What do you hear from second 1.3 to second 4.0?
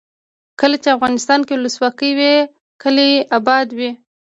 کې ولسواکي وي کلي اباد وي.